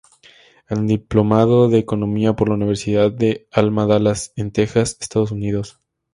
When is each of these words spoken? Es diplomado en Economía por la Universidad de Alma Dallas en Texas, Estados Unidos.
Es 0.67 0.81
diplomado 0.87 1.65
en 1.65 1.75
Economía 1.75 2.33
por 2.33 2.49
la 2.49 2.55
Universidad 2.55 3.11
de 3.11 3.47
Alma 3.51 3.85
Dallas 3.85 4.33
en 4.35 4.49
Texas, 4.51 4.97
Estados 4.99 5.29
Unidos. 5.29 5.79